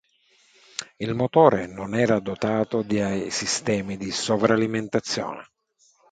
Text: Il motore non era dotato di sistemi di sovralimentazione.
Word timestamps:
Il 0.97 1.13
motore 1.13 1.67
non 1.67 1.93
era 1.93 2.17
dotato 2.19 2.81
di 2.81 3.29
sistemi 3.29 3.97
di 3.97 4.09
sovralimentazione. 4.09 5.45